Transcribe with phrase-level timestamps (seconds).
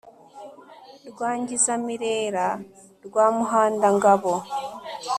[1.09, 2.45] Rwangizamirera
[3.05, 4.33] rwa Muhandangabo